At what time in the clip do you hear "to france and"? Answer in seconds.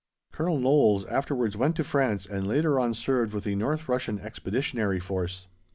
1.75-2.47